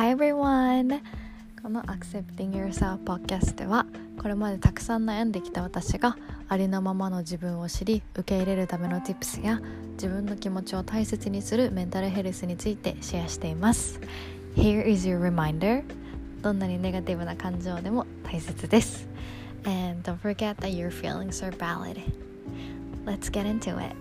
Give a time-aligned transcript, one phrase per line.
[0.00, 1.02] Hi everyone!
[1.62, 3.84] この Accepting Yourself Podcast では
[4.18, 6.16] これまでたくさん悩んできた私が
[6.48, 9.60] ありのままの自分を知り受け入れるための Tips や
[9.96, 14.00] 自分の気持ちを大切にするメンタルヘルスについてシェアしています
[14.56, 15.84] Here is your reminder
[16.40, 19.06] どんなにネガティブな感情でも大切です
[19.66, 22.00] And don't forget that your feelings are valid
[23.04, 23.94] Let's get into it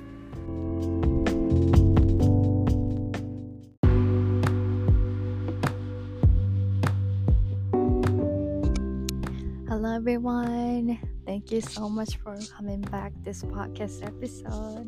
[10.00, 10.98] everyone.
[11.26, 14.88] Thank you so much for coming back this podcast episode.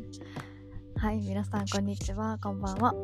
[0.96, 2.94] はい、皆さんこんにちは、こんばんは。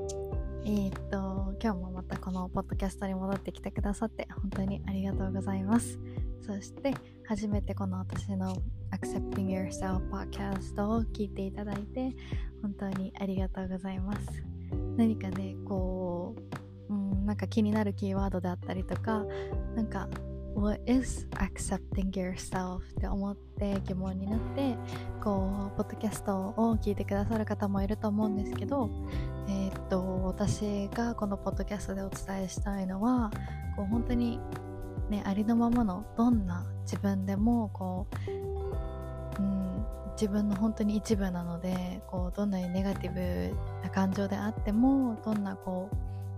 [0.65, 5.99] えー、っと、今日もまたこのポッドキャストに戻ってきてくださって本当にありがとうございます。
[6.41, 6.95] そして
[7.27, 8.57] 初めてこの私の
[8.91, 12.17] Accepting Yourself podcast を聞いていただいて
[12.63, 14.43] 本当にありがとうございます。
[14.97, 16.35] 何かね、こ
[16.89, 19.27] う、うん、なんか気になるキーワードであったりとか、
[19.77, 20.09] なんか
[20.59, 22.79] What is accepting yourself?
[22.79, 24.77] って思って疑問になって
[25.23, 28.91] こうポッドキャストを聞いてくださる方もいると思うんですけど、
[29.49, 33.31] えー、っと私がこのポッドキャストでお伝えしたいのは
[33.77, 34.41] こう本当に、
[35.09, 38.09] ね、ありのままのどんな自分でもこ
[39.39, 39.85] う、うん、
[40.15, 45.89] 自分の本当に一部なのでこうどんなにネガティブな感情であってもどんなこ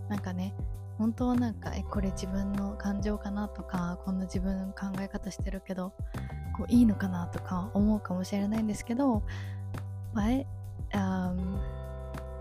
[0.07, 0.53] うなんかね
[1.01, 5.95] 本当はなんかえこれ自分の感情かなとかこんな自分考え方してるけど
[6.59, 9.23] こういいのかなとか思うかもしれないんですけど
[10.15, 10.45] But、
[10.93, 11.59] um,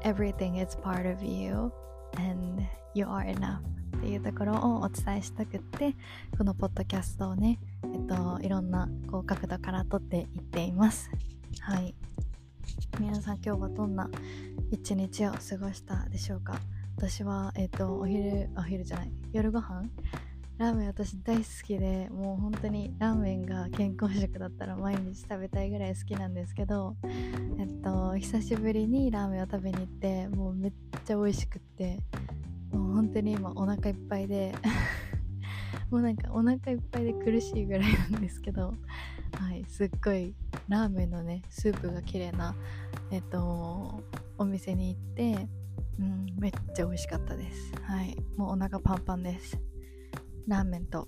[0.01, 1.71] everything is part of you
[2.17, 2.61] and
[2.93, 3.59] you are enough
[3.97, 5.95] っていうところをお伝えしたくって
[6.37, 11.09] このポッドキャストをね、えっと、いろんなこう角度から撮っていっています。
[11.61, 11.95] はい。
[12.99, 14.09] 皆さん今日はどんな
[14.69, 16.59] 一日を過ごしたでしょうか？
[16.99, 19.83] 私は、えっ、と、お昼、お昼じゃない、夜ご飯？
[20.57, 26.97] ラーメン私大好きで、もう本当にラーメンが健康食だったら毎日食べたいぐらい好きなんですけど、
[27.57, 30.73] えっと、久しぶりにラーメンを食べに行って、もうめっ
[31.05, 31.99] ちゃ美味しくって、
[32.73, 34.53] もう本当に今お腹いっぱいで
[35.89, 38.73] もうなんかお腹いっぱいで苦しいぐらいなんですけど、
[39.39, 40.35] はい、すっごい
[40.67, 42.53] ラーメンのね、スープが綺麗な、
[43.09, 44.03] えっと、
[44.37, 45.47] お店に行って、
[45.99, 47.73] うん、めっちゃ美味しかったです。
[47.83, 48.15] はい。
[48.37, 49.59] もうお腹パンパンです。
[50.47, 51.07] ラーメンと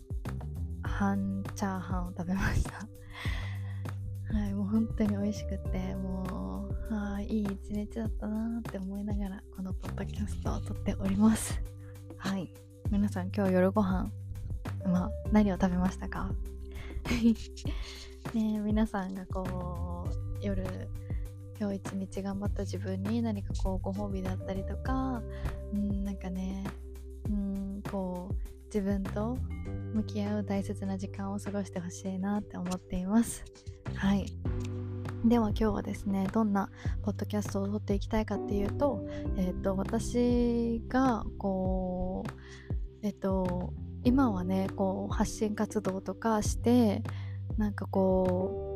[0.83, 2.87] 半チャーハンを食べました。
[4.37, 4.53] はい。
[4.53, 7.27] もう本当に美味しくて、もう、はい。
[7.27, 11.61] いい一日だったなって思いながら、このポッドキャストを撮っております。
[12.17, 12.53] はい。
[12.89, 14.11] 皆さん今日夜ご飯、
[14.85, 16.31] まあ、何を食べましたか？
[18.33, 20.63] ね皆さんがこう、夜、
[21.61, 25.21] 今日一日頑張った自分に何かこうご褒美だったりとか
[25.71, 26.63] うんなんかね
[27.29, 28.35] うんこう
[28.65, 29.37] 自分と
[29.93, 33.45] 向き合う大切な時間を過ごしてほしいなって思っています。
[33.93, 34.25] はい。
[35.23, 36.71] では今日はですねどんな
[37.03, 39.05] ポッドキャストを撮っていきたいかっていうと,、
[39.37, 42.31] えーと、私がこう
[43.03, 43.71] えっ、ー、と
[44.03, 47.03] 今はねこう発信活動とかして
[47.57, 48.70] なんかこう、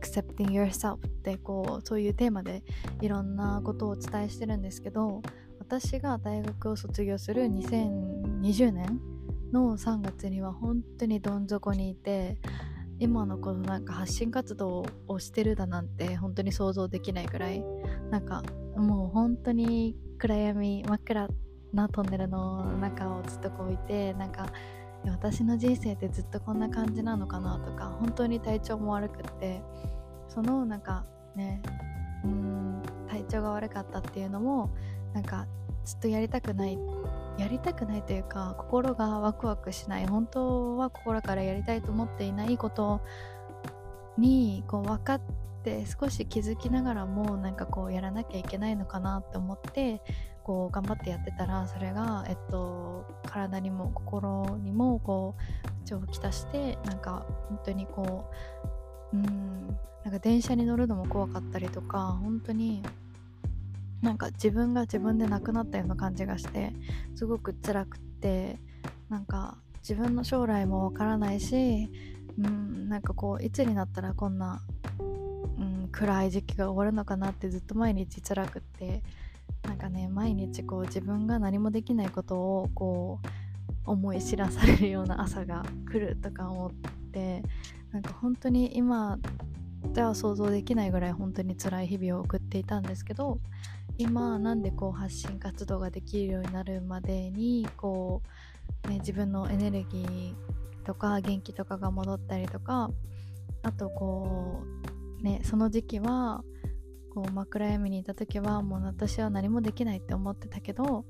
[0.00, 2.62] accepting yourself ってこうそういうテーマで
[3.00, 5.22] いろんなことをお伝えしてるんですけど
[5.58, 9.00] 私が大学を卒業する2020年
[9.52, 12.38] の3月には本当にどん底にいて
[12.98, 17.64] 今のこのなんか発信活動をしてるだなんて本当に想像できないぐらい
[18.10, 18.42] なんか
[18.76, 21.28] もう本当に暗闇真っ暗
[21.72, 24.52] なトンネルの中をずっとこういてなんか
[25.06, 29.62] 私の人生ってずっとこんな感じなのかなとか本当に体調も悪くって
[30.28, 31.62] そのなんかね
[32.24, 34.70] うん体調が悪かったっていうのも
[35.14, 35.46] なんか
[35.84, 36.78] ずっとやりたくない
[37.38, 43.00] やりたくないというか心がワクワクしない本当は心からやりたいと思っていないこと
[44.18, 45.20] にこう分かっ
[45.64, 50.02] て少し気づきながらもなんかこうやらなきゃいけないのかなって思って
[50.44, 58.30] こう頑張ってやってたらそれが、えっと、体にも心にもこう不調をきたしてなんか本当にこ
[59.12, 62.82] ううんなんか電車に乗るのも怖かったりとか本当に
[64.02, 66.72] なんか自分が自分で亡くなったような感じがして
[67.14, 68.58] すごく辛くって
[69.10, 71.90] なんか自分の将来もわからないし
[72.38, 74.62] うんなんかこういつになったらこんな、
[75.92, 79.02] 暗い時期が終わるのかなってずっと毎日辛くって
[79.64, 86.70] なんかね毎日こう自分が何もできないことをこう思い知らされるような朝が来るとか思っ
[87.12, 87.42] て
[87.92, 89.18] なんか本当に今
[89.92, 93.38] では想像できないぐらい本当に辛い日々を送っていたんですけど
[93.98, 98.22] 今なんでこう発信活動ができるようになるまでにこ
[98.86, 100.34] う、ね、自分のエネルギー
[100.84, 102.90] とか元気とかが戻ったりとか
[103.62, 104.62] あとこ
[105.20, 106.42] うねその時期は
[107.20, 111.04] こう真っ暗闇にいた時はもう私は何もできないって思ってたけど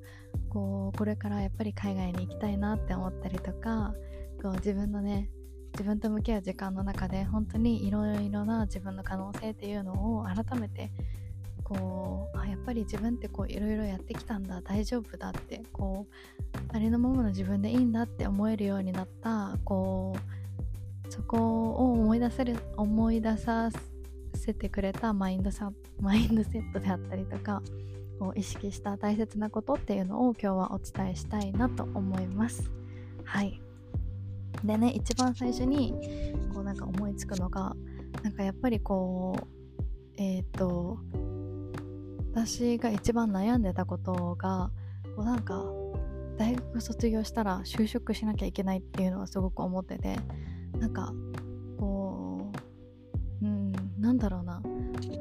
[0.48, 3.94] こうこれからやっぱり海外に行きたいなって思ったりとか
[4.42, 5.30] こう自分のね
[5.72, 10.90] 自分と向き合う時間の中で本当にいろいろな自分の可能性っていうのを改めて
[11.62, 16.08] こうあやっぱり自分ってこういろいろやってきたんだ大丈夫だってこ
[16.72, 20.16] うありのままの自分でいいんだって思えるようになったこ
[21.06, 23.70] うそこを思い出せる思い出さ
[24.40, 27.62] せてくれたマインドサマインドセットであったりとか
[28.20, 32.70] を意識した大切なことっていうのを今日はお伝えしたいなと思います。
[33.24, 33.60] はい。
[34.64, 35.94] でね一番最初に
[36.52, 37.74] こうなんか思いつくのが
[38.22, 39.60] なんかやっぱりこう
[40.16, 40.98] えっ、と
[42.32, 44.70] 私が一番悩んでたことが
[45.16, 45.64] こうなんか
[46.36, 50.18] 大学卒業したら就職しなきゃいけないっていうのはすごく思ってて
[50.78, 51.12] なんか
[54.00, 54.62] なんだろうな。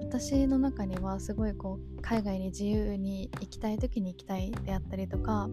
[0.02, 5.50] 私の中にはすごいこう海外に自由に行きたい時に行きたいであったりとか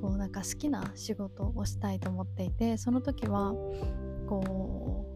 [0.00, 3.52] こうなんか好きな仕事をしたいと思っていてその時は
[4.28, 5.06] こ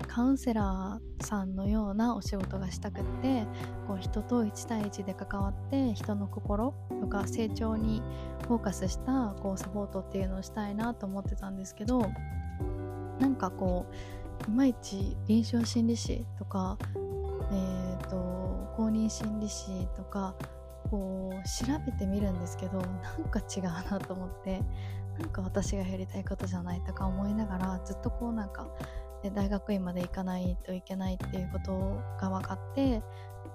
[0.00, 3.46] うカウンセラーさんのようなお仕事がしたくって
[3.86, 8.02] こう人と1対1で関わって人の心とか成長に
[8.46, 12.10] フォーカスしたこうサポートっていうのをしたいなと思ってたんですけど
[13.18, 18.16] なんかこういまいち臨床心理士とか、えーと、
[18.76, 20.34] 公認心理士とか
[20.90, 24.62] こう調べてみるんですけどなんか違うなと思って
[25.18, 28.68] なんか私がやりたいことじゃないとか思いながらずっとこうなんか
[29.34, 33.02] 大学院まで行かないといけないっていうことが分かって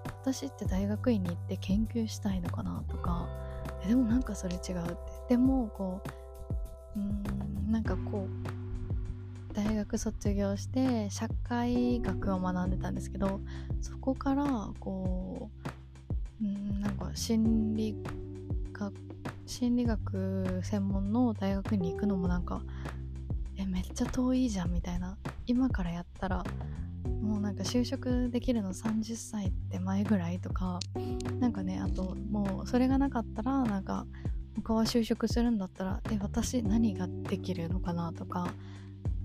[0.06, 3.30] 私って大学院に行って研究したいのかなとか
[3.88, 4.95] でもなんかそれ違うって
[5.30, 6.01] でもこ
[6.95, 8.60] ううんなんかこう
[9.53, 13.42] 大学卒業して社会学を学んでたんですけど
[13.81, 15.50] そこからこ
[16.42, 17.95] ううんなんか心理
[18.74, 18.94] 学
[19.45, 22.62] 心理学専門の大学に行くのもなんか
[23.57, 25.18] えめっちゃ遠いじゃんみたいな。
[25.48, 26.45] 今からやったら
[27.21, 30.80] もうなんか就職できるの30歳って前ぐらいとか
[31.39, 34.06] なんかねあともうそれがなかったらなんか
[34.56, 38.47] 他は就職するんだったらえ私何ができるのかなとか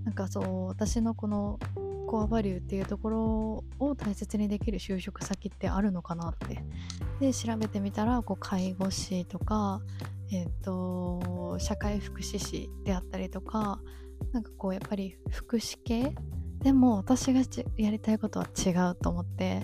[0.07, 1.59] なんかそう私のこの
[2.07, 6.63] コアバリューっていうところを大切にできる就職先ってあるのかなって。
[7.19, 9.81] で調べてみたらこう介護士とか
[10.31, 13.81] えっ、ー、と社会福祉士であったりとか
[14.31, 16.15] なんかこうやっぱり福祉系？
[16.59, 17.41] でも私が
[17.75, 19.61] やりたいことは違うと思って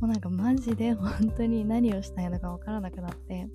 [0.00, 3.48] もうなんかマジで本当に何をしたいのか分からなくなって。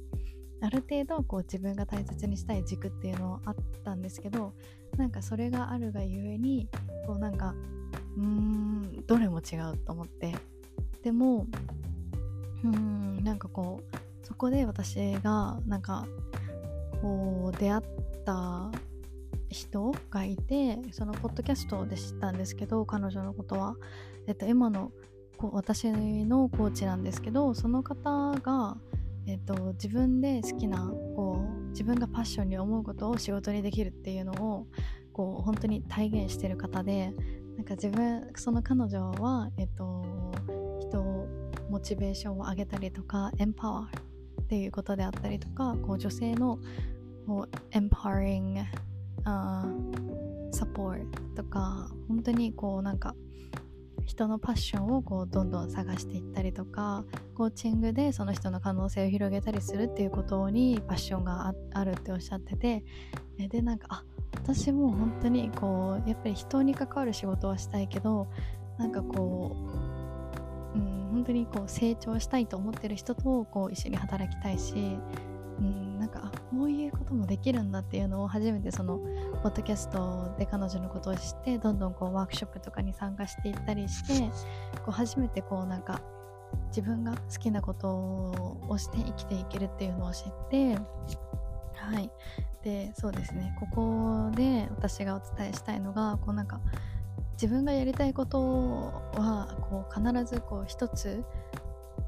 [0.62, 4.54] ある程度こう自分が大切にしたい軸っていうのはあったんですけど
[4.98, 6.68] なんかそれがあるがゆえに
[7.08, 7.56] こうなんか
[8.18, 10.36] うーんどれも違うと思って。
[11.04, 11.48] でも
[12.64, 16.06] うーんなんかこうそこで私がなんか
[17.02, 17.82] こう出会っ
[18.26, 18.70] た
[19.50, 23.76] 人がいてそのポッドキャストで知ったんですけど彼女のことは、
[24.28, 24.92] えっと、今の
[25.38, 28.78] こう私のコーチなんですけどその方が、
[29.30, 34.66] えっと、自分で好きなこう自分がパッションに思うことを仕事にできるっていうのを
[35.14, 37.14] こう本当に体現してる方で
[37.56, 40.04] なんか自分その彼女は、えっと、
[40.80, 41.28] 人を
[41.70, 46.58] モチベーションを上げたりとかエンパワーっていうことであったりとかこう女性の
[47.28, 48.62] こうエンパワーリング
[50.52, 53.14] サポートとか本当にこうなんか
[54.10, 62.84] 人のパッションをこうどんどん探していったりとかコーチングでその人の可能性を広げたりするっていうことにパッションがあるっておっしゃってて
[63.38, 68.28] でなんかあ私も本当にこうやっぱり人に関わる仕事はしたいけど
[68.80, 69.56] なんかこ
[70.76, 74.98] う、うん、本当にこう成長したいと思ってる人とこう一緒に働きたいし
[75.60, 79.00] うん、なんかこういうこともできるんだっていうのを初めてその
[79.44, 84.30] ポッドキャストで彼女のことを知ってどんどんこうワークショップとかに参加していったりして
[84.78, 86.02] こう初めてこうなんか
[86.70, 90.78] 自分が好きなことをして生きていけるっていうのを知って
[91.76, 92.10] はい。
[92.64, 93.56] でそうですね。
[93.60, 96.60] ここで私がお伝えしたいのがこうなんか
[97.34, 101.24] 自分がやりたいことはこう必ずこう一つ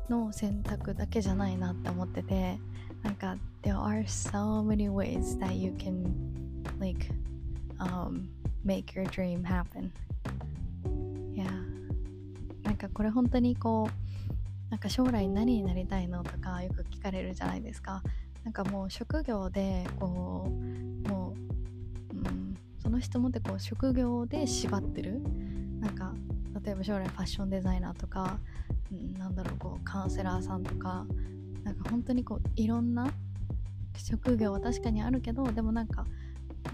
[0.09, 2.59] の選択だけじゃないなって思ってて
[3.03, 6.05] なんか there are so many ways that you can
[6.79, 7.09] like
[7.79, 8.29] um,
[8.63, 9.91] make your dream happen.
[11.33, 11.49] Yeah.
[12.63, 18.01] なんかこれ本当にこうなんか将来何になりたいのとかよく聞かれるじゃないですか。
[18.43, 21.33] なんかもう職業でこうも
[22.13, 25.21] う、うん、その質問ってこう職業で縛ってる。
[25.79, 26.13] なんか
[26.63, 28.37] 例えば将来ファッションデザイナーとか、
[28.91, 31.05] うん、なんだろうこうカウンセラーさんとか
[31.63, 33.11] なんか本当にこういろんな
[33.97, 36.05] 職業は確かにあるけどでもなんか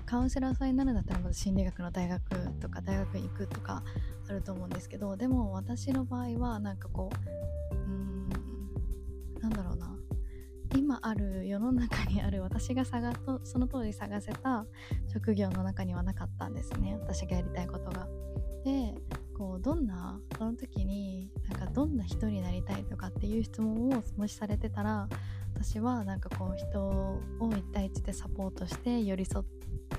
[0.06, 2.22] カウンセラーさんになるんだったらまず心理学の大学
[2.60, 3.84] とか大学に行くとか
[4.30, 7.10] あると思うんですけどでも私の場合はなんかこ
[7.72, 8.30] ううん
[9.42, 9.96] なんだろうな
[10.76, 14.66] 今ある世の中にある私が探とその当時探せた
[15.12, 18.08] 職業の中にはなかったんですね私がやりたいことが。
[18.64, 18.94] で
[19.38, 25.08] こうどんなその時になんかどんな人になりたいとかっていう質問をもしされてたら
[25.54, 29.46] 私はなんかこう人を1対1でサポートして寄り添っ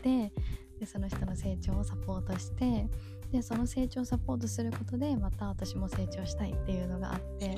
[0.03, 0.33] て
[0.81, 2.89] でその人の成長をサポートして
[3.31, 7.57] でその成長をサポートすることでまた私も成長したいっていうのがあって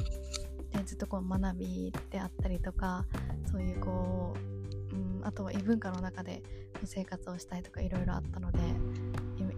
[0.72, 3.04] でずっとこう学びであったりとか
[3.50, 4.34] そういうこ
[4.92, 6.42] う、うん、あとは異文化の中で
[6.84, 8.58] 生活をしたいとかいろいろあったので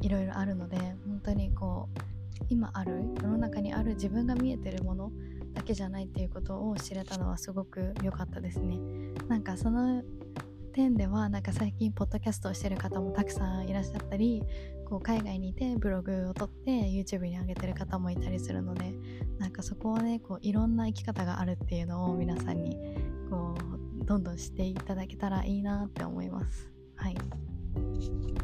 [0.00, 0.76] いろいろあるので
[1.06, 2.11] 本当にこう
[2.48, 5.12] 今ある世の中にある自分が見えてるもの
[5.54, 8.78] だけじゃないっていうことを知れたのはすごく良かったですね。
[9.28, 10.02] なんかその
[10.72, 14.42] 点ではなんか最近ポッドキャストをしてる方もたくさんいらっしゃったり
[14.88, 18.94] こう海外にいてブログを撮って YouTube に上げてる方もいたりするので
[19.38, 22.78] なんかそこはねこういろんな生き方があるっていうのを皆さんに
[23.30, 23.54] こ
[24.00, 26.72] うどんどんしていただけたらいいなって思います。
[26.96, 27.16] はい。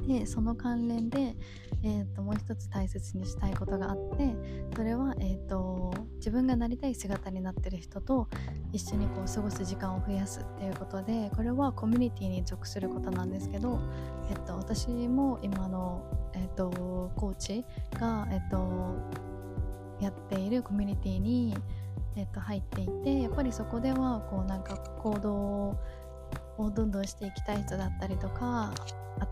[0.06, 1.36] でその関連で、
[1.82, 4.34] えーと、もう一つ大切にしたいことがあって
[4.74, 8.28] それは、えーと、自分がなりたい姿になってる人と
[8.72, 13.78] 一緒にこう過ごす時間を増やすっていうことでこれはコミュニティに属することなんですけど、
[14.30, 16.02] えーと、私も今の、
[16.34, 17.64] えー、とコーチ
[17.98, 18.94] が、えー、と
[20.00, 21.56] やっているコミュニティに、
[22.16, 25.76] えー、と入っていてやっぱりそこではこうなんか行動を
[26.58, 28.72] をどんどんしていきたい人だったりとか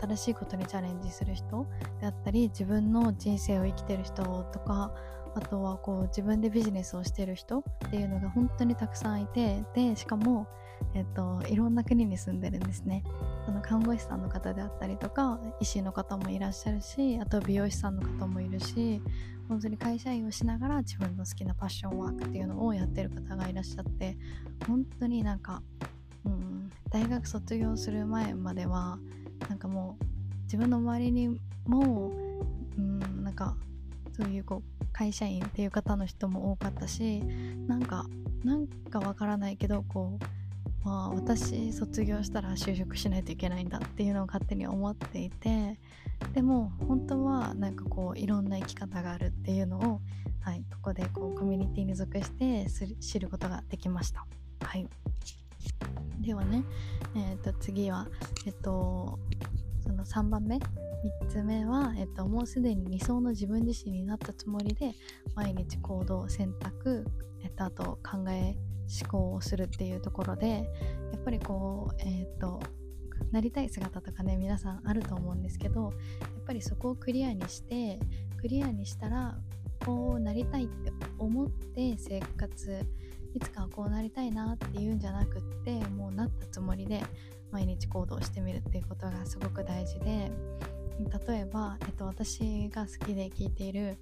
[0.01, 1.67] 新しいことにチャレンジする人
[1.99, 4.93] であったり自分の人生を生きてる人とか
[5.35, 10.47] あとはこう自分でビジネスをしてる人っていうのが本当にたくさんいてでしかも、
[10.95, 13.03] えっと、いろんな国に住んでるんですね。
[13.45, 19.01] その看護師さんの方であったりとか医師の方もいらっしゃるしあと美容師さんの方もいるし
[19.47, 24.17] 本当に会社員をしながら自分の好きなパッションワークっていうのをやってる方がいらっしゃって
[24.67, 25.61] 本当になんか、
[26.27, 28.99] うん、大学卒業する前までは
[29.49, 30.05] なんかもう
[30.43, 32.11] 自分の周りにも
[32.77, 33.55] うんなんか
[34.15, 37.21] そういうこう会社員っていう方の人も多かったし
[37.67, 38.05] なんか
[38.43, 40.25] なんかわからないけどこう
[40.85, 45.77] まあ私卒業したら就職しないといけないんだっていうのを勝手に思っていて
[46.33, 50.01] でも本当はなんかこういろんな生き方があるっていうのを、
[50.41, 52.67] はい、ここでこうコミュニティに属して
[52.99, 54.25] 知ることができました。
[54.61, 54.87] はい
[56.21, 56.63] ではね、
[57.15, 58.07] えー、と次は、
[58.45, 59.19] えっと、
[59.81, 64.93] その3番目3つ目は、えっと、もうすでに理想の自分自身になったつもりで
[65.35, 67.05] 毎日行動選択、
[67.43, 68.57] えっと、あと考え
[69.01, 72.59] 思考をするっていうところでやっぱりこうえっと
[73.31, 75.91] なりたい姿とかね皆さんあると思うんですけど
[76.21, 77.99] やっぱりそこをクリアにして
[78.37, 79.37] クリアにしたら
[79.85, 82.85] こうなりたいって思って生活
[83.33, 87.03] いつかはこうなりたいなっていうんじゃなくってもうなったつもりで
[87.51, 90.31] 毎日行動してみるっていうことがすごく大事で
[91.27, 93.97] 例えば、えっと、私が好きで聞いている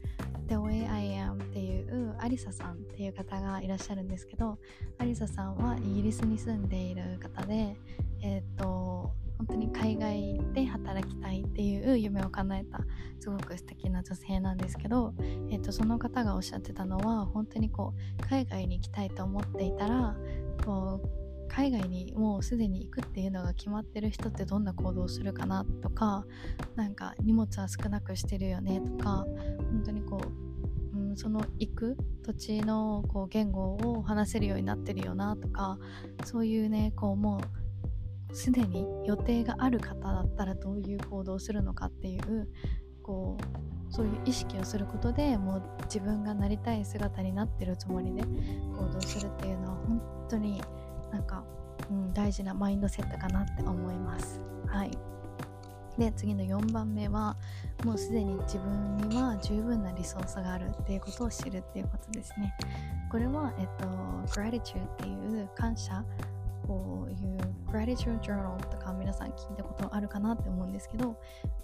[0.48, 4.58] The Way I Am っていうアリサさんっていう方がいらっしゃるんですけど
[4.98, 7.75] アリサさんはイギリスに住んでいる方で
[8.22, 9.12] えっと
[9.47, 12.79] 本当に海外で働きたいっていう夢を叶えた
[13.19, 15.13] すごく素敵な女性なんですけど、
[15.51, 20.15] えーと、その方がおっしゃってたのは本当にこう海外に行きたいと思っていたら
[20.63, 26.25] こう海外にもうすでに行くっていうのが決まってる人ってどんな行動をするかなとか
[26.75, 29.25] なんか荷物は少なくしてるよねとか
[29.71, 30.19] 本当にこ
[30.93, 35.77] う、うん、その行く土地のこう言語を話せるようになってるよなとか
[36.25, 37.64] そういうねこうもう
[38.35, 42.49] すでに予定がある方だったらどういう行動をするのかっていう
[43.01, 48.23] こうそういう意識をすることでもう自分がなりたい姿になってるつもりで
[48.77, 50.61] 行動するっていうのは本当に
[51.13, 51.45] なんか、
[51.89, 54.41] うん、大事なマインドセットかなって思います。
[54.67, 54.91] はい
[55.97, 57.37] で次の4番目は
[57.85, 62.53] もうすでに自分には十分なリソースがあるっていうことを知るっていうことですね。
[63.09, 63.85] これは、えっと、
[64.33, 66.03] gratitude っていう感謝
[66.65, 67.38] こういう
[67.72, 71.19] gratitude journal とか皆さん聞いたことあるかなって思うんですけどこ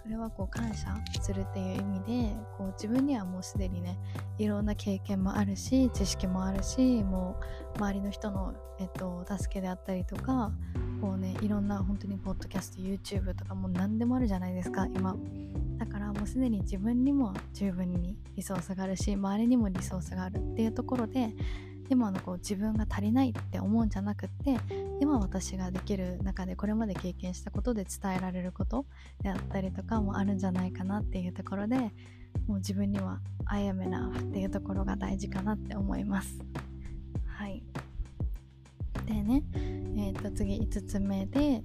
[0.08, 3.98] れはこう感謝するっていう意味でこう自分にはもうすでにね
[4.38, 7.40] いろんな経験もあるし知識もあるしも
[7.76, 10.52] う周りの人の、えっと、助けであったりとか
[11.02, 15.16] こうねいろんな本当にポッドキャスト YouTube とかもう何でもあるじゃないですか今。
[15.78, 21.34] だからもうすでに自分にも十分にリソースがあるし周りにもリソースがあるっていうところで
[21.92, 24.58] 今のこう自分が足りないって思うんじゃなくって
[25.02, 28.86] 今私ができる中でこれまで経験したことで伝えられること
[29.22, 31.78] であったりとかもあるんじゃないかなっていうところで
[32.48, 36.40] もう自分には I am enough っていうところが大事かなって思います。
[37.28, 37.62] はい。
[39.06, 39.44] でね
[39.98, 41.62] えっ、ー、と次5つ目で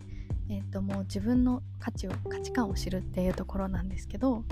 [0.48, 4.42] えっ、ー、ともう自分の価値を価値観を知るっていうところなんですけど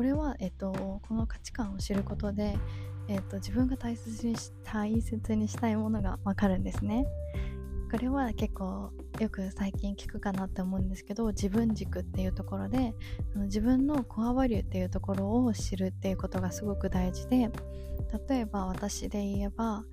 [0.00, 0.72] これは、えっ、ー、と、
[1.06, 2.58] この価値観を知ることで
[3.08, 7.06] えーと、自分が大切にし大切にしたいものがわかるんですね。
[7.90, 12.94] これは結構よく最近聞くかなって思うんですけど自分軸っていうところで
[13.34, 17.50] 自分のコアバリューっていうところを知るっていうことがすごく大事で
[18.28, 19.84] 例えば私で言えば、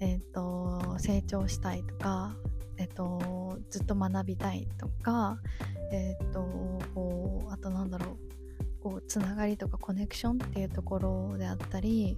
[0.00, 2.36] えーと、成長したいとか、
[2.76, 5.38] えーと、ずっと学びたいとか、
[5.92, 6.42] えー、と
[6.94, 8.25] こうあとなんだろう
[8.86, 12.16] こうつながりとかコネクションっていうところであったり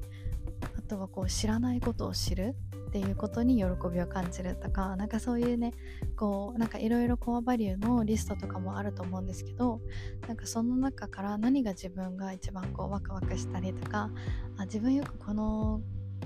[0.77, 2.57] あとはこう知らないことを知る
[2.89, 5.73] っていうことに喜びを感じるとかなんかそういうね
[6.15, 9.81] こうなんかいろいろコアバリューのリストとかもあると思うんですけど
[10.27, 14.11] なんかその中から何が自分が一番こうワクワクしたりとか
[14.59, 15.81] あ自分よくこの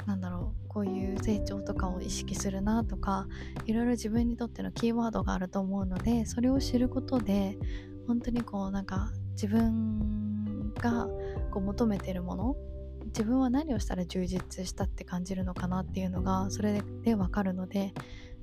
[0.07, 3.29] なんだろうこういう成長とかを意識するなとか
[3.67, 7.57] いろいろ自分にとってのキーワードがあると思うのでそれを知ることで
[8.09, 10.22] 本当にこうなんか自分
[10.75, 11.09] が
[11.51, 12.57] こう求めてるもの
[13.07, 17.93] 自分は何をしたら充実したって感じるのかなっていうのがそれでわかるので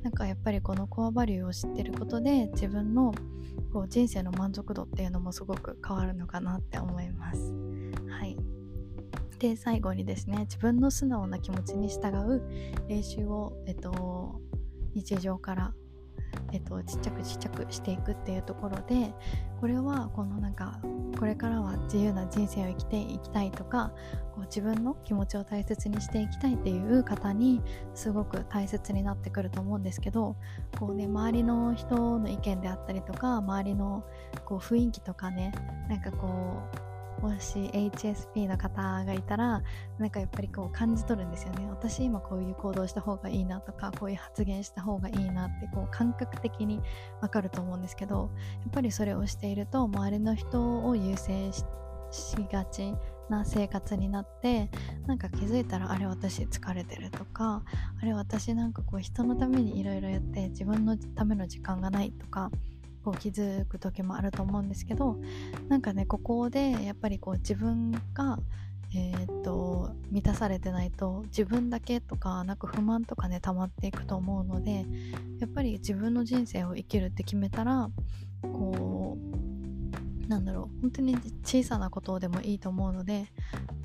[0.04, 3.14] なんかやっぱりこのコアバリューを知ってることで自分の
[3.74, 7.54] こう人生の満足度っていうのもすごく変わるのかなって思います。
[8.10, 8.38] はい
[9.40, 12.44] で最後にですね自分の素直な気持ちに従う
[12.90, 14.42] 練習を、えっと、
[14.94, 15.74] 日常から
[16.52, 19.14] えっと、ちっちゃくちっちゃくしていくっていうところで
[19.60, 20.80] これはこのなんか
[21.18, 23.92] これからは自由な人生を生きていきたいとか
[24.34, 27.62] こう自分の気持ちを大切にしていきたいっていう方に
[27.94, 30.36] すごく大切になってくると思うんですけど
[30.80, 34.04] こう、ね、周りの人の意見であったりとか周りの
[34.46, 35.54] こう雰囲気とかね
[35.90, 36.89] なんかこう
[37.22, 39.62] もし HSP の方がいたら
[39.98, 41.68] なんかやっぱりこう感じ取るんですよね。
[41.70, 46.82] 私今こういう行動した方がいいなとかこういう発言した方がいいなってこう感覚的に
[47.22, 48.32] わかると思うんですけど
[48.64, 51.66] やっぱりそれをしていると周りの人を優先し
[52.52, 52.94] がち
[53.30, 54.70] な生活になって
[55.06, 57.64] なんか気づいたらあれ私疲れてるとか
[58.02, 62.50] あれ私なんかこう人のためにいろいろやって自分のための時間がないとか
[63.10, 65.18] こう気づく時もあると思うんですけど
[65.68, 68.38] なんかねここでやっぱりこう自分が
[68.94, 74.86] えー、っと満たされてないと自分だけとかなんか不満とかね溜まっていくと思うので
[75.40, 77.90] やっぱり自分の人生を生きるって決めたら
[78.42, 83.26] こうなんだろう本当に小さなことでもいいと思うので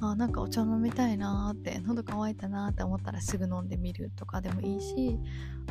[0.01, 5.19] あなんかお茶飲みたいなーって喉乾いたなーって思ったらすぐ飲んでみるとかでもいいし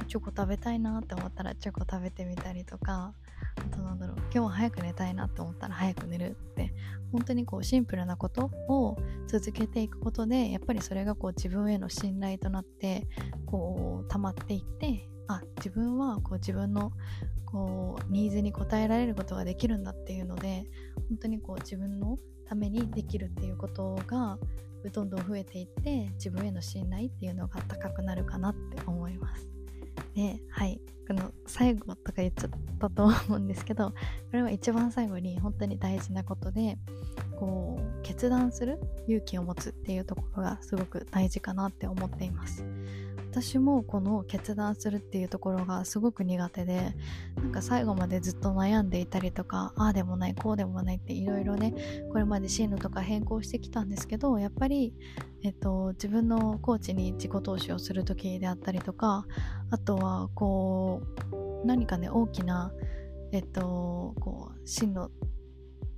[0.07, 3.13] チョコ食べたいなって思ったらチョコ食べてみたりとか
[3.57, 6.73] あとなんだろう今日は早く寝たいなって思ったら早く寝るって
[7.11, 13.07] 本当にこうシンプルなことを続けていくことでやっぱりそれがこう自分への信頼となって
[13.45, 16.91] こう溜まっていってあ自分はこう自分の
[17.45, 20.65] こうニーズに応えられることができるんだっていうので
[21.09, 24.37] 本当にこう自分のためにできるっていうことが
[24.91, 29.52] どんどん増えていって自分への信頼っていうのが高くなるかなって思います。
[30.15, 30.79] ではい。
[31.07, 32.49] この最後とか言っちゃっ
[32.79, 33.95] たと思うんですけどこ
[34.31, 36.77] れは一番最後に本当に大事なことで
[37.37, 42.65] こう決断する勇気を持つっていうところがすごく大事かなって思っています。
[43.33, 46.95] 私もこの決断するっていうところがすごく苦手で
[47.35, 51.73] なんか最後までずっと悩んでいたりとかああでもないこうでもないっていろいろね
[52.11, 54.93] これまで進路とか変更してきたんですけどやっぱり、
[55.41, 59.25] えっと、自分のコーチに自己投資をする時であったりとか
[59.71, 62.71] あとはこう何かね大きな
[63.31, 65.09] えっとこう進路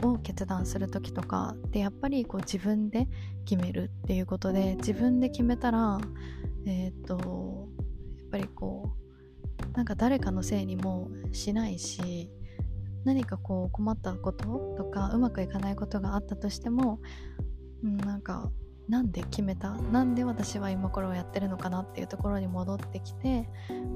[0.04, 3.10] を決断する時とかってやっぱりこう自分で
[3.44, 6.00] 決めるっていうことで自分で決めたら
[6.66, 7.70] えっ、と
[8.18, 9.06] やっぱりこう
[9.78, 12.30] なんか誰かのせいにもしないし
[13.04, 17.00] 何かこう困ったこととかうまくいかないことがあったとしても、
[17.84, 18.50] うん、なんか
[18.90, 23.50] なんで決めたなんで私は今これをやってるのかなっていうところに戻ってきて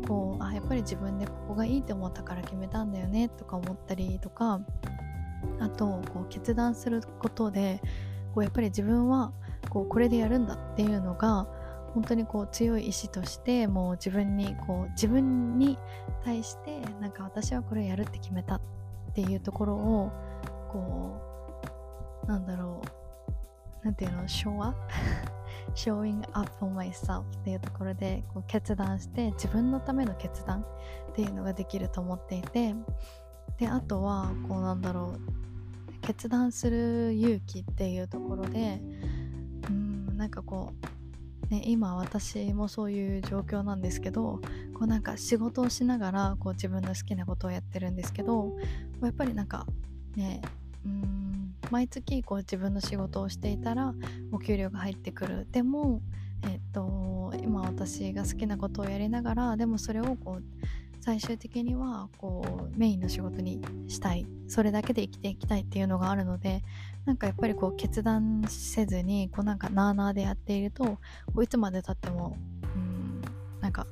[0.08, 4.62] こうあやっぱり自分でここがいいと思ったから決めたんだよねとか思ったりとか
[5.60, 7.82] あとこう決断することで
[8.34, 9.32] こうやっぱり自分は
[9.70, 11.48] こうこれでやるんだっていうのが
[11.94, 15.78] 本当にこう強い意志としてもう自分にこう自分に
[16.24, 18.62] 対してなんか私はこれやるって決めたっ
[19.14, 20.12] ていうところを
[20.72, 21.22] こ
[22.24, 22.82] うなんだろ
[23.82, 24.78] うなんていうの show up
[25.74, 30.62] showing up for myself っていうところでこう決断して自分のための決断
[31.12, 32.76] っていうのができると思っていて
[33.58, 38.82] であとはこうなんだろう決断する勇気っていうところで
[39.70, 40.88] うんなんかこう、
[41.50, 44.40] ね、今私もそういう状況なんですけど
[44.74, 48.56] こうなんか仕事をしながらこう自分の好きなことをやってるんですけど
[49.02, 49.66] やっぱりなんか
[50.16, 50.42] ね
[50.86, 53.94] うん毎月こう自分の仕事をしていたら
[54.32, 55.48] お給料が入ってくる。
[55.52, 56.02] でも
[56.44, 60.44] えっと今私が好きなことをやりながらでもそれをこう
[61.10, 64.28] 最終的にはこうメインの仕事にしたい。
[64.48, 66.64] それだけで生きていきたいっていうのがあるので
[67.06, 71.00] なんかやっぱりこう決断せずにこうなんかなあなあでやっているとこ
[71.38, 72.38] ういつまでたっても
[72.76, 73.22] うん
[73.60, 73.88] なんか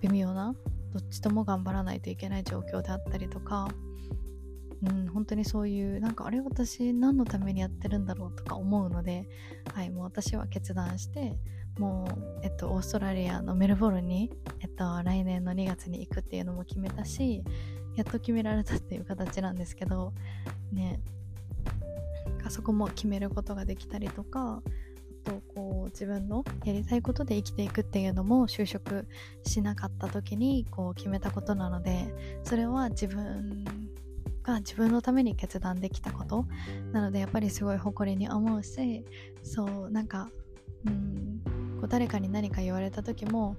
[0.00, 0.54] 微妙な
[0.94, 3.68] どっちとも頑張らないといけない状況であったりとか
[4.82, 9.28] うん、本当にそういうなんかあれ私何のためにやってるんだろうとか思うので、
[9.74, 11.36] はい、もう私は決断して
[11.78, 14.30] もう、えっと、オーストラリアのメルボルンに、
[14.60, 17.42] えっと、来年の2月に行くっていうのも決めたし
[17.96, 20.12] やっと決められたっていう形なんですけど
[20.72, 21.00] ね。
[22.44, 24.62] あそこも決めることができたりとか
[25.24, 29.06] あとこう自分のやりたいことで生きていくっていうのも就職
[29.44, 33.64] しなかった時にこう決めたことなのでそれは自分
[34.42, 36.46] が自分のために決断できたこと。
[36.92, 39.04] なのでやっぱりすごい誇りに思うし
[39.42, 40.30] そうなんか
[40.84, 41.42] うん
[41.82, 43.56] こう誰かに何か言われた時も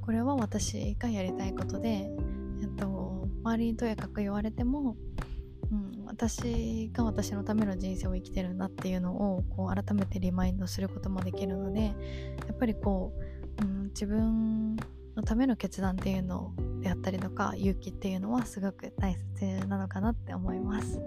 [0.00, 2.08] これは私がやりたいことで、
[2.62, 4.96] えっと、周りにとやかく言われても、
[5.72, 11.92] うん、私が私のための人生を生きてるんだっていうのをこう改めてリマインドすることもできるのでや
[12.52, 13.12] っぱりこ
[13.60, 14.76] う、うん、自分
[15.16, 21.00] のための決断っていうのであったりとか勇気っていうのはすごく大切なのかなって思います。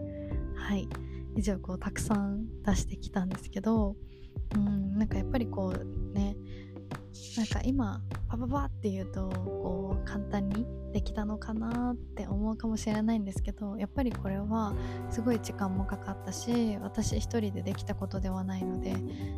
[0.58, 0.90] はい。
[1.38, 3.96] 以上こうたくさん出してきたんですけど
[4.56, 6.36] うんなんかやっぱりこうね
[7.36, 14.74] なんか今パパパって言うとこう簡単にできたのかなって思うかもしれないんですけどやっぱりこれは
[15.12, 18.96] すごい時間もかかったし私一人でできたことではないので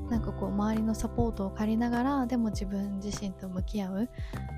[0.09, 4.09] なんかこう周りのサポートを借りながらでも自分自身と向き合う、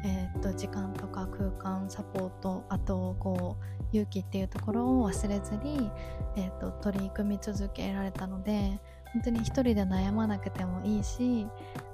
[0.06, 5.90] えー、っと時間とか空間サポートあとこう勇気っていうところを忘れずに、
[6.36, 8.80] えー、っと取り組み続けられたので
[9.14, 11.48] 本当に一人で悩まなくてもいいし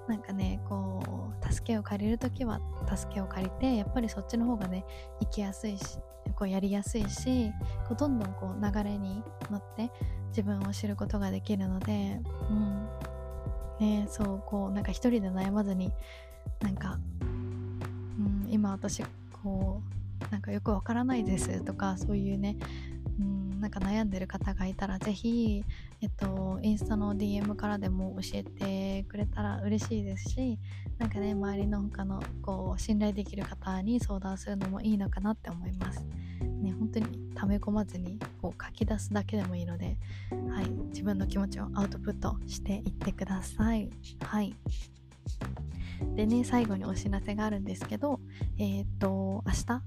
[0.08, 2.62] なんかねこう助けを借りる時は
[2.95, 4.86] 助けを借りてやっぱりそっちの方がね
[5.19, 5.99] 生きやすいし
[6.36, 7.51] こうやりやすいし
[7.88, 9.91] こうどんどんこう流れに乗って
[10.30, 12.88] 自分を知ることができるのでうん。
[13.80, 15.91] ねそうこうなんか一人で悩まずに
[16.62, 19.03] なんか、うん、今私
[19.43, 19.82] こ
[20.30, 22.58] うなんかよくわからないですとかそういうね
[23.58, 25.63] なんか悩んでる方がいたらぜひ
[26.00, 30.60] えっと、インスタの DM からでも教えてくれたら嬉しいですし、
[31.00, 36.06] なんかね、周りの他のこう信頼できる方に相談するのもいいのかなって思います。
[36.62, 39.98] ね、本当に溜め込まずにこう書き出すだけでもいいので、
[40.52, 43.89] はい、自分の気持ちをアウトプットしていってください。
[44.22, 44.56] はい。
[46.15, 48.20] でね、最後にお知らせがあるんですけど、
[48.60, 49.82] えっ、と、明日、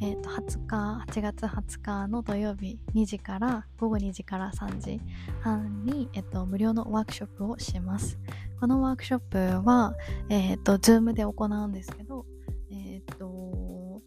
[0.00, 5.00] えー、と20日8月20日の土曜日2時から午後2時から3時
[5.40, 8.18] 半に、えー、と無料のワークショップをします。
[8.60, 9.94] このワークショップは、
[10.28, 12.26] えー、と Zoom で行うんですけど、
[12.70, 14.02] えー、とこ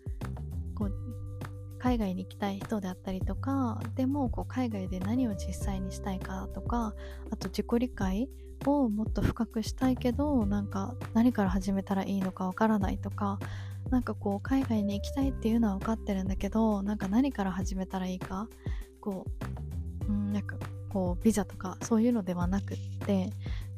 [0.86, 0.94] う
[1.80, 6.94] 海外に行きたい人であったりとかでもこう海外で何を実際にしたいかとか
[7.32, 8.30] あと自己理解
[8.66, 13.40] をもっと深くしたいけどなんか何から始めたらいいのかわからないとか
[13.90, 18.48] なんかこう海外に行きたいっていうのは分かってるんだけどなんか何から始めたらいいか？
[19.00, 19.26] こ
[20.08, 20.58] う、うん、なんか
[20.90, 23.30] こうビザとかそういうのではなくって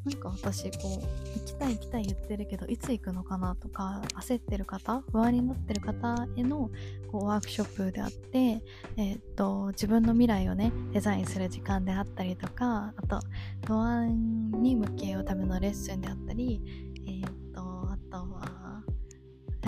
[0.05, 6.69] なんか私こう行きたい行きたい言ってるけどいつ行くのかなとか焦ってる方不安になってる方への
[7.11, 8.63] こうワークショップであって、
[8.95, 13.19] え、っと自分の未来をねデザインする時間であったりとかあと
[13.67, 16.61] 不安に向き合うためのレッスンであったり、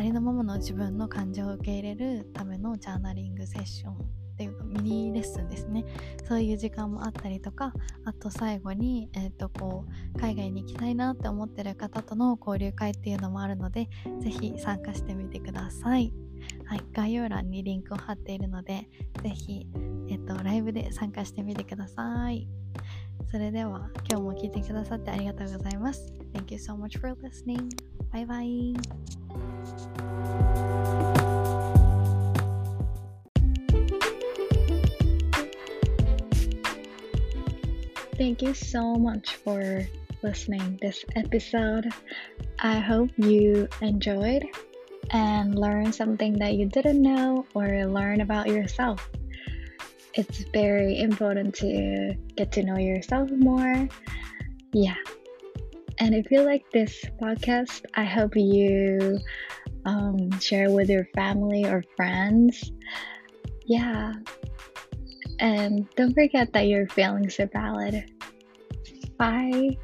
[0.01, 3.97] ありのままの自分の感情を受け入れるためのジャーナリングセッションっ
[4.35, 5.85] ていうかミニレッスンですね
[6.27, 7.71] そういう時間もあったりとか
[8.03, 9.85] あと最後に、えーと、こ
[10.15, 13.89] う海外に行きたいなって思ってる方との交流会っていうのもあるので
[14.21, 16.11] 是非参加してみてください。
[16.65, 18.89] はい、概要欄にリンクを貼っているので
[19.21, 19.67] 是非、
[20.09, 22.47] えーとライブで参加してみてください。
[23.30, 26.12] それでは今日も聞いてくださってありがとうございます。
[26.32, 27.68] Thank you so much for listening.
[28.12, 28.74] Bye bye.
[38.16, 39.86] Thank you so much for
[40.22, 41.92] listening this episode.
[42.60, 44.46] I hope you enjoyed
[45.10, 49.10] and learned something that you didn't know or learn about yourself.
[50.13, 53.87] It's very important to get to know yourself more.
[54.73, 54.95] Yeah.
[55.99, 59.19] And if you like this podcast, I hope you
[59.85, 62.71] um, share with your family or friends.
[63.65, 64.13] Yeah.
[65.39, 68.11] And don't forget that your feelings are valid.
[69.17, 69.77] Bye.